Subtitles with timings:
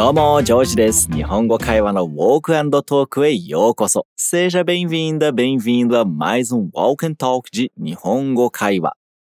[0.00, 1.08] どうも、ジョージです。
[1.12, 4.06] 日本語会話の Walk and Talk へようこそ。
[4.16, 8.92] Seja bem-vinda, bem-vindo a mais um Walk and Talk de Nihongo Kaiwa.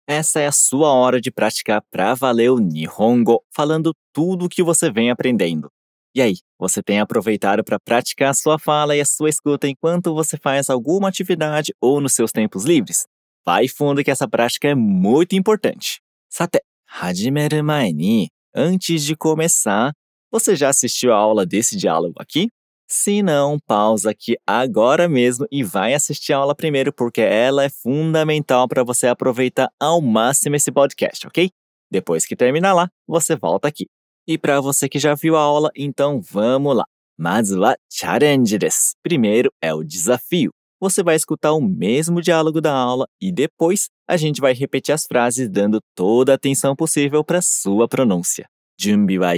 [0.06, 4.62] Essa é a sua hora de praticar pra valer o Nihongo, falando tudo o que
[4.62, 5.70] você vem aprendendo.
[6.14, 10.14] E aí, você tem aproveitado para praticar a sua fala e a sua escuta enquanto
[10.14, 13.06] você faz alguma atividade ou nos seus tempos livres?
[13.44, 16.00] Vai fundo que essa prática é muito importante.
[16.28, 16.60] Sate,
[17.00, 19.92] hajimeru mae ni, antes de começar,
[20.33, 22.47] você já assistiu a aula desse diálogo aqui?
[22.89, 27.69] Se não, pausa aqui agora mesmo e vai assistir a aula primeiro, porque ela é
[27.69, 31.51] fundamental para você aproveitar ao máximo esse podcast, ok?
[31.91, 33.85] Depois que terminar lá, você volta aqui.
[34.27, 36.85] E para você que já viu a aula, então vamos lá.
[37.15, 38.57] Mazu wa challenge.
[39.03, 40.49] Primeiro é o desafio.
[40.81, 45.05] Você vai escutar o mesmo diálogo da aula e depois a gente vai repetir as
[45.05, 48.47] frases dando toda a atenção possível para sua pronúncia.
[48.79, 49.33] Junbi wa?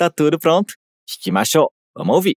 [0.00, 0.72] Tá tudo pronto?
[1.06, 1.68] Hikimashou.
[1.94, 2.34] Vamos ouvir.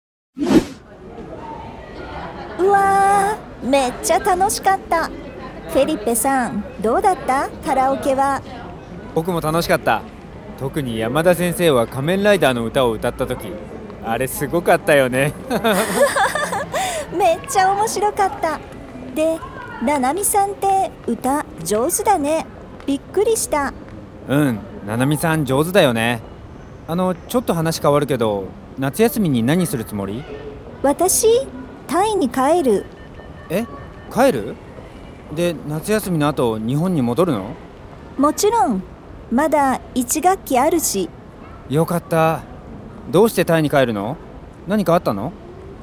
[2.58, 5.06] うわーめっちゃ楽しかった。
[5.06, 7.48] フェリッペさんどうだった？
[7.64, 8.42] カラオケは。
[9.14, 10.02] 僕も楽しかった。
[10.58, 13.52] 特に山田先生は仮面ライダーの歌を歌った時。
[14.04, 15.32] あれすごかったよね。
[17.16, 18.58] めっちゃ面白かった。
[19.14, 19.38] で
[19.84, 22.44] ななみさんって歌上手だね。
[22.86, 23.72] びっくりした。
[24.28, 26.20] うんななみさん上手だよね
[26.88, 28.44] あのちょっと話変わるけど
[28.78, 30.24] 夏休みに何するつもり？
[30.82, 31.46] 私
[31.86, 32.86] タイに帰る。
[33.48, 33.66] え？
[34.12, 34.56] 帰る？
[35.34, 37.54] で夏休みの後日本に戻るの？
[38.18, 38.82] もちろん。
[39.30, 41.08] まだ1学期あるし。
[41.70, 42.42] よかった。
[43.10, 44.16] どうしてタイに帰るの？
[44.66, 45.32] 何かあったの？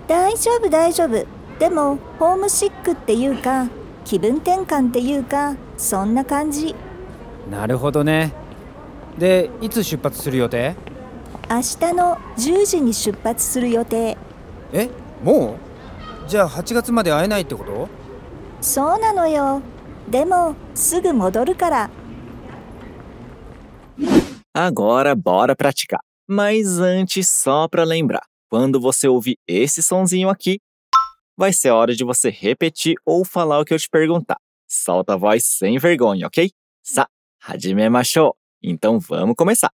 [0.07, 1.25] 大丈夫大丈夫。
[1.59, 3.67] でもホームシックっていうか
[4.05, 6.75] 気分転換っていうかそんな感じ。
[7.49, 8.33] なるほどね。
[9.17, 10.75] でいつ出発する予定？
[11.50, 14.16] 明日の10時に出発する予定
[14.72, 14.88] え
[15.22, 15.56] も
[16.26, 17.88] うじゃあ8月まで会えないってこと
[18.60, 19.60] そうなのよ
[20.08, 21.90] でもすぐ戻るから
[24.56, 26.00] Agora bora praticar.
[26.28, 30.60] Mas antes, só para lembrar, quando você ouvir esse sonzinho aqui,
[31.36, 34.38] vai ser hora de você repetir ou falar o que eu te perguntar.
[34.68, 36.50] Solta a voz sem vergonha, ok?
[36.84, 37.08] Sa,
[37.40, 38.36] hajimemashou.
[38.62, 39.70] Então vamos começar.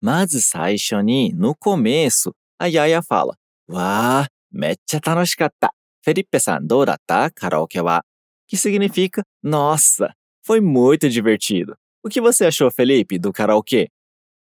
[0.00, 3.34] Mazu saisho ni, no começo, a Yaya fala:
[3.68, 5.70] Wa, mecha tanoshikatta.
[6.04, 8.00] Felipe-san, dou datta karaoke wa?
[8.46, 10.14] Que significa: Nossa,
[10.44, 11.76] foi muito divertido.
[12.02, 13.88] O que você achou, Felipe, do karaokê?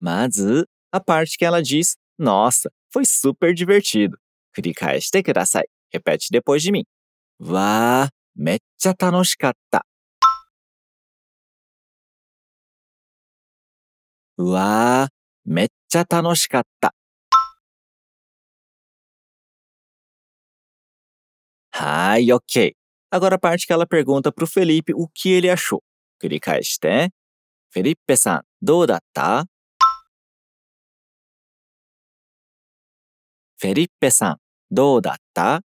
[0.01, 4.17] Mazu, a parte que ela diz: Nossa, foi super divertido.
[4.53, 5.63] Kurikaeshite kudasai.
[5.93, 6.83] Repete depois de mim.
[21.73, 22.75] Hai, ok.
[23.09, 25.81] Agora a parte que ela pergunta pro Felipe o que ele achou.
[26.19, 27.09] Kurikaeshite.
[27.71, 29.45] Felipe-san, dou datta?
[33.59, 34.35] Felipe-san,
[34.69, 35.61] dou datta?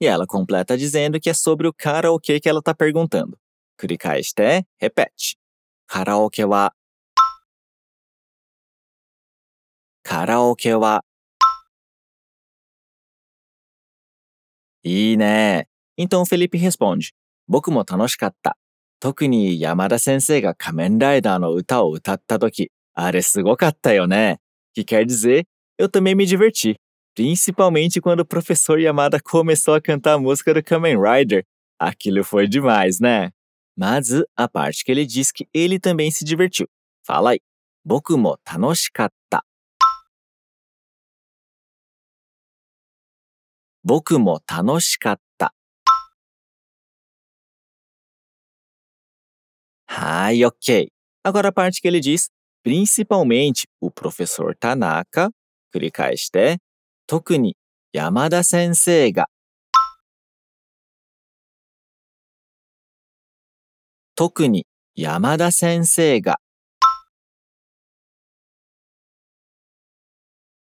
[0.00, 3.38] E ela completa dizendo que é sobre o karaokê que ela está perguntando.
[3.78, 5.39] Kurikaeshite, repete.
[5.92, 6.70] Karaoke wa.
[10.04, 11.00] Karaoke wa.
[14.84, 15.66] いいね。
[15.98, 17.10] Então Felipe responde:
[17.48, 18.56] 僕も楽しかった。
[19.00, 24.38] 特に山田先生が仮面ライダーの歌を歌った時、あれすごかったよね。
[24.76, 25.42] Que quer dizer,
[25.76, 26.76] eu também me diverti.
[27.16, 31.44] Principalmente quando o professor Yamada começou a cantar a música do Kamen Rider.
[31.80, 33.32] Aquilo foi demais, né?
[33.79, 36.67] Mas a parte que ele diz que ele também se divertiu.
[37.03, 37.41] Fala aí.
[37.85, 39.45] 僕も楽しかった。
[43.83, 45.53] 僕も楽しかった。
[49.85, 50.89] Ai, ok.
[51.23, 52.31] Agora a parte que ele diz,
[52.63, 55.29] principalmente o professor Tanaka,
[55.71, 56.57] 繰り返して、
[57.05, 57.55] 特に
[57.93, 59.27] 山田先生が、
[64.20, 66.36] 特に山田先生が、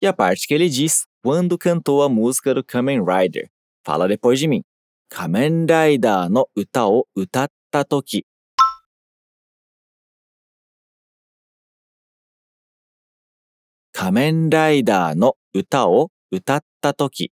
[0.02, 3.46] E a parte que ele diz quando cantou a música do Kamen Rider.
[3.86, 4.64] Fala depois de mim.
[5.10, 8.26] 仮面ライダーの歌を歌ったとき。
[13.92, 17.32] 仮面ライダーの歌を歌ったとき。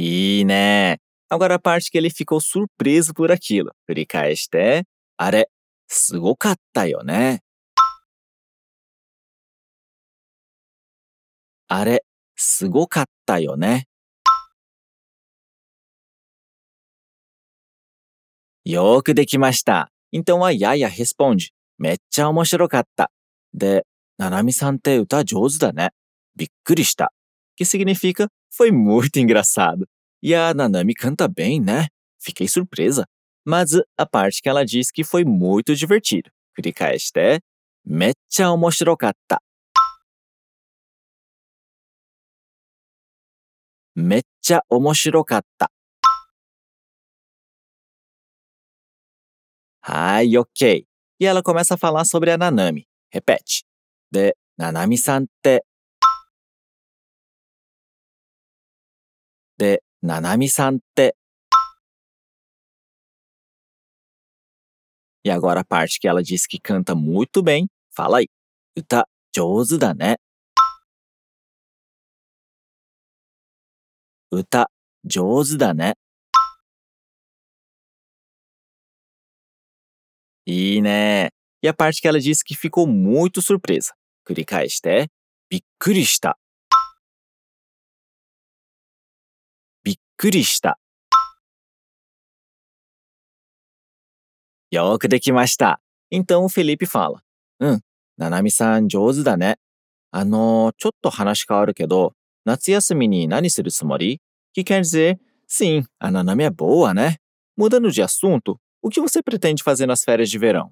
[0.00, 0.98] いいね。
[1.28, 3.70] Agora a parte que ele ficou surpreso por aquilo.
[3.88, 4.84] 繰り返して、
[5.18, 5.50] あれ、
[5.88, 7.42] すごかったよね。
[11.68, 12.02] あれ、
[12.34, 13.86] すごかったよね。
[18.64, 19.92] よくできました。
[20.12, 21.50] Então a Yaya responde.
[21.78, 23.10] めっちゃ面白かった。
[23.52, 23.84] で、
[24.16, 25.90] ナナミさんって歌上手だね。
[26.36, 27.12] びっくりした。
[27.58, 29.86] Que significa Foi muito engraçado.
[30.22, 31.86] E a Nanami canta bem, né?
[32.20, 33.06] Fiquei surpresa.
[33.46, 36.30] Mas a parte que ela diz que foi muito divertido.
[37.16, 37.38] é.
[37.84, 39.38] mecha omoshirokata.
[43.96, 45.68] Mecha omoshirokata.
[49.82, 50.86] Ai, ok.
[51.20, 52.86] E ela começa a falar sobre a Nanami.
[53.12, 53.64] Repete.
[54.12, 55.62] De Nanami-san te
[59.60, 61.14] で、ナナミさんって。
[65.22, 67.68] E agora a parte que ela diz que canta muito bem.
[67.94, 68.30] Fala aí.
[68.74, 70.16] 歌、上手だね。
[74.30, 74.70] 歌、
[75.04, 75.98] 上手だね。
[80.46, 81.34] いいね。
[81.60, 83.92] E a parte que ela disse que ficou muito surpresa.
[84.24, 85.10] 繰り返して、
[85.50, 86.39] びっくりした。
[90.19, 90.79] くりした。
[94.71, 95.79] よーくできました。
[96.11, 97.19] Então o Felipe fala.
[97.59, 97.81] うん、
[98.17, 99.57] ななみさん上手だね。
[100.11, 102.13] あのー、ちょっと話変わるけど、
[102.45, 104.21] 夏休みに何するつもり
[104.55, 107.17] Que quer dizer, sim, a Nanami é boa, né?
[107.57, 110.71] Mudando de assunto, o que você pretende fazer nas férias de verão?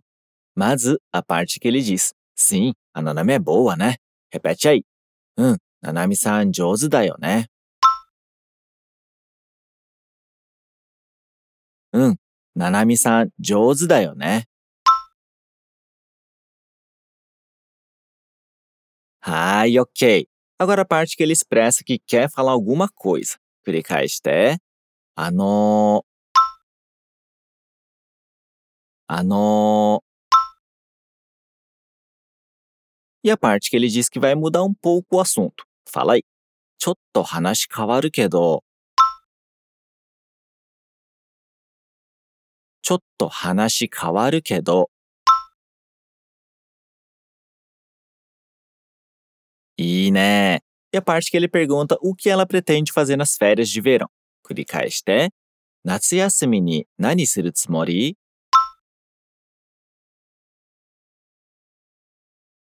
[0.55, 3.95] Mas a parte que ele diz, sim, a Nanami é boa, né?
[4.31, 4.85] Repete aí.
[5.35, 7.47] うん、ななみさん上手だよね。
[11.92, 12.16] うん、
[12.54, 14.46] ななみさん上手だよね。
[19.20, 20.26] はい、ok.
[20.58, 23.38] Agora a parte que ele expressa que quer falar alguma coisa.
[23.66, 24.58] 繰り返して。
[25.14, 26.38] あのー、
[29.08, 30.08] あのー。
[33.24, 35.64] E a parte que ele diz que vai mudar um pouco o assunto.
[35.86, 36.24] Fala aí.
[36.78, 38.64] ちょっと話変わるけど。
[42.88, 44.88] ちょっと話変わるけど。
[49.76, 50.62] いいね。
[50.90, 54.08] E a parte que ele pergunta o que ela pretende fazer nas férias de verão.
[54.42, 55.34] 繰り返して。
[55.84, 58.16] 夏休みに何するつもり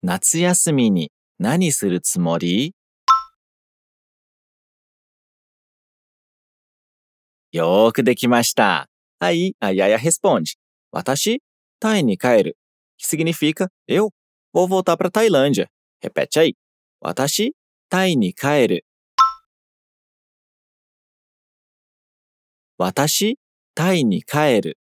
[0.02, 1.10] 夏休みに
[1.40, 2.76] 何するつもり
[7.54, 8.90] よーくできました。
[9.21, 10.57] Aí a Yaya responde.
[10.91, 11.43] 私、
[11.81, 12.57] タイに帰る。
[12.99, 14.11] Que significa eu
[14.53, 15.69] vou voltar para Tailândia.
[16.01, 16.57] Repete aí.
[17.01, 17.55] 私、
[17.89, 18.85] タイに帰る。
[22.79, 23.39] 私、
[23.75, 24.79] タイに帰る。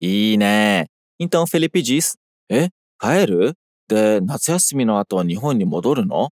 [0.00, 0.88] いいね。
[1.18, 2.16] Então Felipe diz:
[2.48, 3.54] え、帰る
[3.88, 6.30] で、夏休みの後日本に戻るの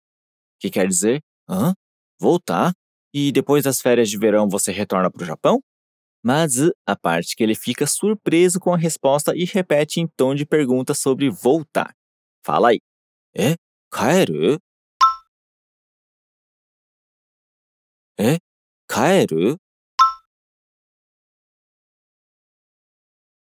[0.59, 1.75] Que quer dizer, hã?
[2.19, 2.73] Voltar?
[3.12, 5.60] E depois das férias de verão você retorna para o Japão?
[6.22, 10.34] Mas eh, a parte que ele fica surpreso com a resposta e repete em tom
[10.34, 11.94] de pergunta sobre voltar.
[12.44, 12.81] Fala aí.
[13.34, 13.55] É?
[13.90, 14.58] Kaeru?
[18.19, 18.38] É?
[18.86, 19.56] Kaeru?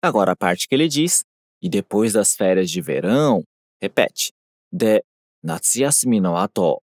[0.02, 1.24] Agora a parte que ele diz,
[1.60, 3.42] e depois das férias de verão,
[3.80, 4.32] repete.
[4.70, 5.02] De
[5.42, 6.80] Natsuyasumi no ato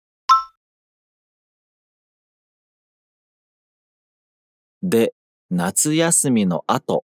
[4.84, 5.14] で、
[5.50, 7.04] 夏休みの後。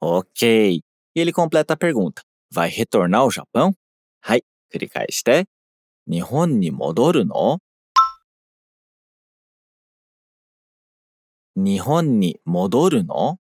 [0.00, 0.82] Ok.
[1.14, 2.22] E ele completa a pergunta.
[2.52, 3.74] Vai retornar ao Japão?
[4.20, 4.44] はい、
[4.74, 5.46] 繰り返して。
[6.06, 7.60] 日本に戻るの
[11.54, 13.38] 日本に戻るの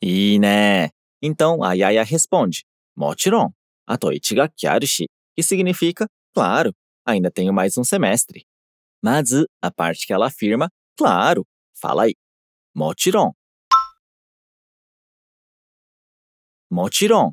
[0.00, 0.92] いいね。
[1.22, 2.64] Então a Yaya responde:
[2.96, 3.54] もちろん。
[3.86, 5.10] あと1学期あるし。
[5.38, 6.74] E significa, claro,
[7.06, 8.44] ainda tenho mais um semestre.
[9.00, 9.30] Mas
[9.62, 11.46] a parte que ela afirma, claro,
[11.80, 12.16] fala aí.
[12.74, 13.32] Mochiron.
[16.68, 17.30] Mochiron.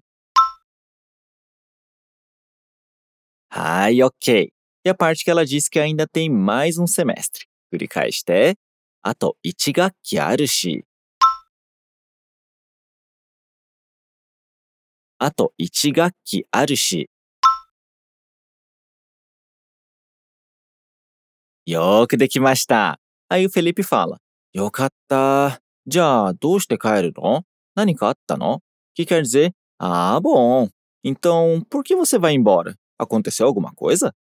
[3.49, 4.51] Ai, ok.
[4.85, 7.47] E a parte que ela diz que ainda tem mais um semestre.
[7.71, 8.55] Kurikaeshite.
[9.03, 10.19] Ato ichi arushi.
[10.19, 10.83] aru shi.
[15.19, 15.91] Ato ichi
[16.51, 17.14] aru shi.
[21.66, 22.98] よーくできました。
[23.28, 24.18] Aí o Felipe fala:
[24.52, 25.60] よかった。
[25.86, 27.42] じゃあ、どうして帰るの
[27.74, 28.60] 何かあったの
[28.94, 30.68] Que quer dizer, ah, bom.
[31.04, 32.74] Então, por que você vai embora?
[32.98, 34.12] Aconteceu alguma coisa?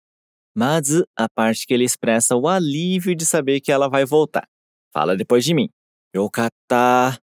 [0.55, 4.47] Mas a parte que ele expressa o alívio de saber que ela vai voltar.
[4.93, 5.71] Fala depois de mim.
[6.15, 7.21] よかった。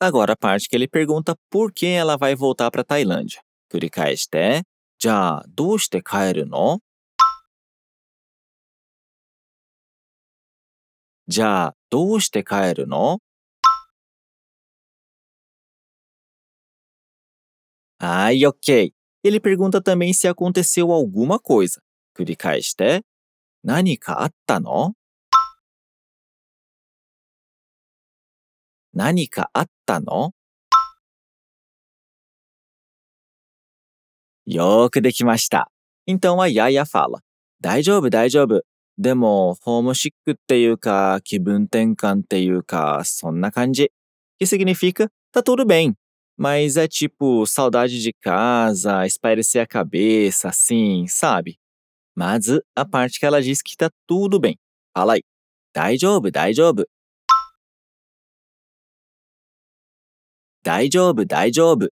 [0.00, 3.40] Agora a parte que ele pergunta por que ela vai voltar para Tailândia.
[3.70, 4.62] 繰り返して。
[4.98, 6.80] じゃあ、どうして帰るの
[11.28, 13.20] じゃあ、どうして帰るの
[17.98, 18.92] Ai, ok.
[19.22, 21.80] Ele pergunta também se aconteceu alguma coisa.
[22.14, 23.04] 繰り返して。
[23.62, 24.94] 何かあったの
[28.94, 30.32] 何かあったの
[34.46, 35.70] よーくできました。
[36.06, 37.20] Então a Yaya fala:
[37.60, 38.62] 大丈夫、大丈夫。
[38.98, 43.90] でも、ホームシックっていうか、気分転換っていうか、そんな感じ。
[44.38, 45.94] Que significa, tá tudo bem.
[46.36, 51.58] Mas é tipo saudade de casa, espairecer a cabeça, assim, sabe?
[52.14, 54.58] Mas a parte que ela diz que tá tudo bem.
[54.94, 55.22] Fala aí.
[55.72, 56.20] 大丈
[60.64, 61.24] 大丈夫。
[61.24, 61.90] 大丈夫、大丈夫。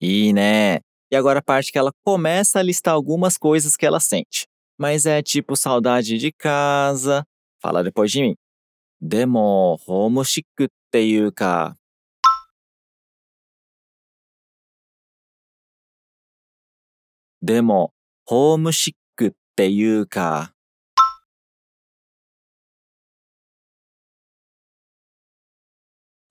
[0.00, 0.82] いいね。
[1.10, 4.46] E agora a parte que ela começa a listar algumas coisas que ela sente.
[4.76, 7.24] Mas é tipo saudade de casa.
[7.60, 8.36] Fala depois de mim.
[9.00, 10.70] でも、ホームシック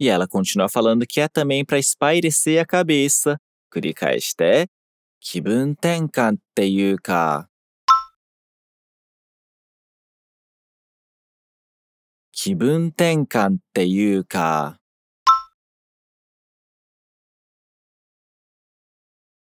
[0.00, 3.38] E ela continua falando que é também para espairecer a cabeça.
[3.70, 4.66] Kurikaeshite,
[5.20, 7.46] kibun tenkan teiyu ka.
[12.32, 13.60] Kibun tenkan.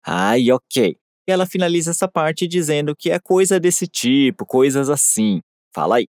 [0.05, 0.99] Ai, ok.
[1.29, 5.41] E ela finaliza essa parte dizendo que é coisa desse tipo, coisas assim.
[5.73, 6.09] Fala aí.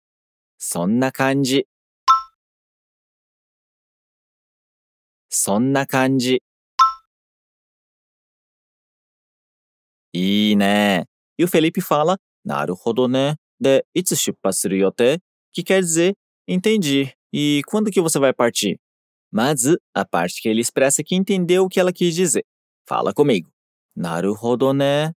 [0.58, 1.63] Sonna kanji.
[5.33, 6.42] そんな感じ。
[10.12, 11.07] いいね。
[11.37, 13.37] E o Felipe fala, なるほどね。
[13.61, 15.21] で、いつ出発する予定
[15.52, 16.14] Que quer dizer,
[16.47, 17.12] entendi.
[17.33, 18.78] E quando que você vai partir?
[19.30, 19.64] Mas
[19.95, 22.45] a parte que ele expressa que entendeu o que ela quis dizer.
[22.87, 23.50] Fala comigo.
[23.97, 25.14] なるほどね。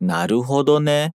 [0.00, 1.12] なるほどね。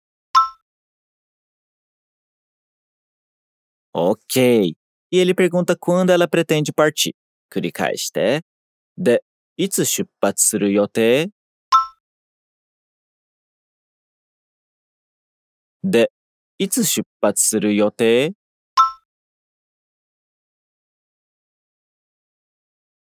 [3.95, 4.75] Ok.
[5.11, 7.15] E ele pergunta quando ela pretende partir.
[7.51, 8.43] 繰り返して。
[8.97, 9.23] で、
[9.57, 11.31] いつ出発する予定
[15.85, 16.11] で、
[16.59, 18.33] いつ出発する予定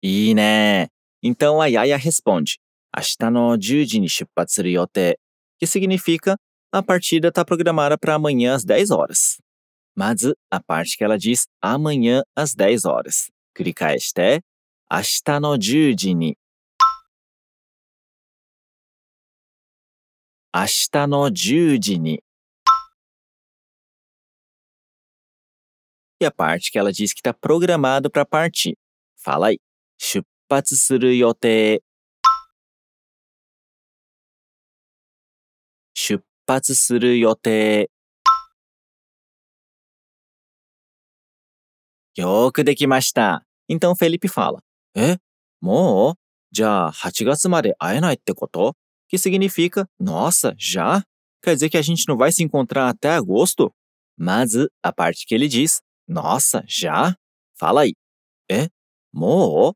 [0.02, 0.92] いいね。
[1.22, 2.58] Então a Yaya responde:
[2.96, 5.20] 明日の10時に出発する予定。
[5.60, 6.38] Que significa
[6.72, 9.42] a partida está programada para amanhã às 10 horas.
[9.97, 13.31] Mas a parte que ela diz amanhã às 10 horas.
[13.55, 14.43] 繰り返して。
[14.91, 16.37] 明日の10時に。
[20.53, 22.25] 明日の10時に。
[26.21, 28.77] E a parte que ela diz que está programado para partir.
[29.17, 29.61] Fala aí.
[29.99, 31.85] 出発する予定。
[35.95, 37.94] 出発する予定。
[42.16, 43.46] よーくできました。
[43.68, 44.60] Então Felipe fala.
[44.96, 45.18] え
[45.62, 46.16] もう
[46.52, 48.76] じゃあ8月まで会えないってこと
[49.10, 51.04] Que significa, nossa, já?
[51.42, 53.74] Quer dizer que a gente não vai se encontrar até agosto?
[54.16, 54.52] Mas
[54.84, 57.16] a parte que ele diz, nossa, já?
[57.58, 57.96] Fala aí.
[58.52, 58.68] É?
[59.12, 59.74] Mo?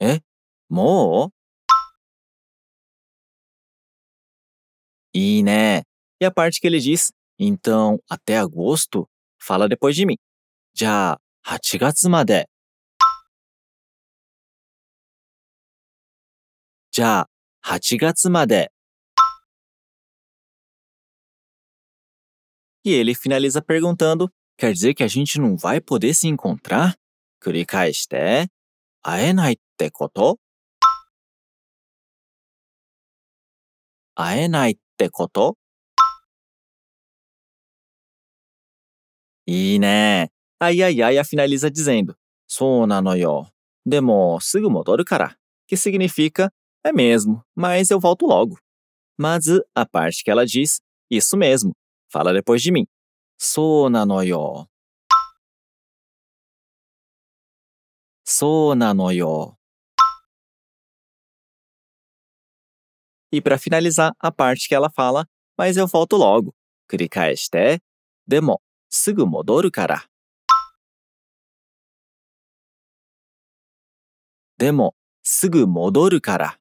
[0.00, 0.20] É?
[0.68, 1.30] Mo?
[5.14, 5.82] E né?
[6.20, 10.17] E a parte que ele diz, então, até agosto, fala depois de mim.
[10.75, 11.17] Já,
[11.47, 12.49] 8月まで。
[16.91, 17.29] じゃあ、
[17.65, 18.71] 8月まで。
[22.83, 26.95] E ele finaliza perguntando: quer dizer que a gente não vai poder se encontrar?
[27.41, 28.47] 繰り返して、
[29.01, 30.39] 会えないってこと
[34.15, 35.58] 会えないってこと
[39.48, 40.30] いいね。
[40.60, 42.14] Aí a Yaya finaliza dizendo:
[42.46, 43.50] そうなのよ。
[43.84, 45.36] でも、すぐ戻るから。
[45.68, 46.50] Que significa:
[46.84, 48.56] é mesmo, mas eu volto logo.
[49.18, 51.72] Mas a parte que ela diz: isso mesmo.
[52.08, 52.86] Fala depois de mim.
[53.38, 54.68] そうなのよ。
[58.24, 59.58] そうなのよ。
[63.30, 65.26] E para finalizar, a parte que ela fala,
[65.58, 66.54] mas eu volto logo.
[66.88, 67.82] 繰り返して、
[68.28, 70.05] でも、 すぐ戻るから。
[74.57, 76.59] でも、すぐ戻るから。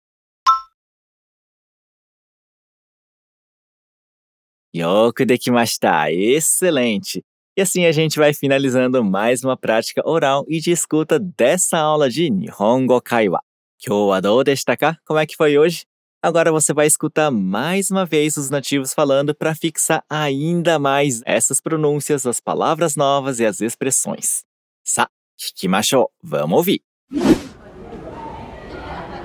[4.72, 6.04] よくできました。
[6.08, 7.24] Excelente!
[7.56, 12.08] E assim a gente vai finalizando mais uma prática oral e de escuta dessa aula
[12.08, 13.40] de Nihongo Kaiwa.
[13.84, 15.00] 今日はどうでしたか?
[15.06, 15.86] Como é que foi hoje?
[16.21, 21.59] Agora você vai escutar mais uma vez os nativos falando para fixar ainda mais essas
[21.59, 24.45] pronúncias, as palavras novas e as expressões.
[24.85, 26.27] さあ、聞きましょう。
[26.27, 26.81] Vamos ouvir.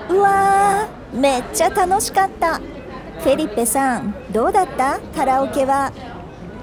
[0.09, 5.93] うわーめっちゃ楽しかったフェリッペさんどうだったカラオケは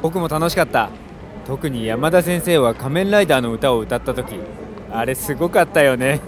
[0.02, 0.90] 僕も楽しかった
[1.46, 4.40] 特に山田先生は仮面ライダーの歌を歌った時
[4.90, 6.20] あれすごかったよね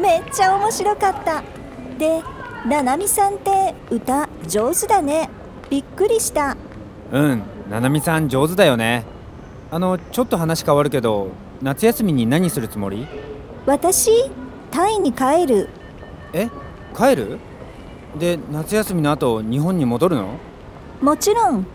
[0.00, 1.42] めっちゃ面白かった
[1.97, 2.21] で
[2.65, 5.29] ななみさんって歌上手だね。
[5.69, 6.55] びっくりした。
[7.11, 9.03] うんななみさん上手だよね。
[9.71, 11.29] あのちょっと話変わるけど
[11.61, 13.07] 夏休みに何するつもり？
[13.65, 14.11] 私
[14.71, 15.69] タイに帰る。
[16.33, 16.49] え
[16.95, 17.39] 帰る？
[18.17, 20.35] で夏休みの後日本に戻るの？
[21.01, 21.65] もちろん。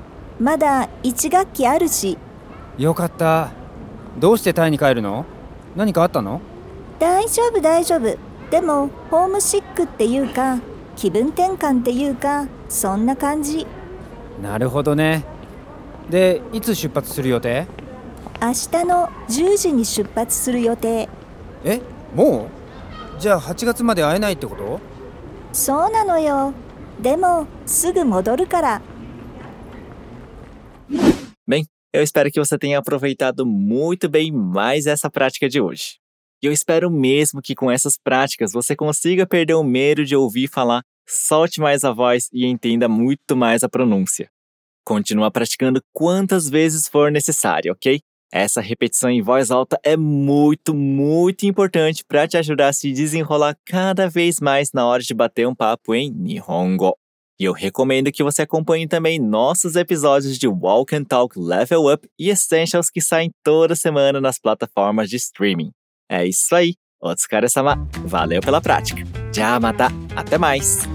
[0.41, 2.17] まだ1学期あるし。
[2.79, 3.51] よかった。
[4.19, 5.25] どうしてタイに帰るの？
[5.77, 6.41] 何かあったの？
[6.99, 8.17] 大丈夫大丈夫
[8.53, 10.61] でもホームシックっていうか
[10.95, 13.67] 気分転換っていうかそんな感じ。
[14.43, 15.25] なるほどね。
[16.11, 17.67] でいつ出発する予定？
[18.43, 21.09] 明日の10時に出発する予定。
[21.65, 21.81] え
[22.15, 22.49] も
[23.17, 23.19] う？
[23.19, 24.81] じゃあ8月まで会えないってこと？
[25.55, 26.53] そうなのよ。
[27.01, 28.83] でもすぐ戻るから。
[31.49, 36.02] Bem, eu espero que você tenha aproveitado muito bem mais essa prática de hoje.
[36.43, 40.49] E eu espero mesmo que com essas práticas você consiga perder o medo de ouvir
[40.49, 44.29] falar, solte mais a voz e entenda muito mais a pronúncia.
[44.85, 48.01] Continua praticando quantas vezes for necessário, ok?
[48.33, 53.57] Essa repetição em voz alta é muito, muito importante para te ajudar a se desenrolar
[53.65, 56.97] cada vez mais na hora de bater um papo em Nihongo.
[57.39, 62.09] E eu recomendo que você acompanhe também nossos episódios de Walk and Talk Level Up
[62.19, 65.71] e Essentials que saem toda semana nas plataformas de streaming.
[66.11, 66.75] É isso aí.
[67.01, 67.77] Otsukare-sama.
[68.05, 69.03] Valeu pela prática.
[69.35, 69.89] Já mata.
[70.15, 70.87] Até mais.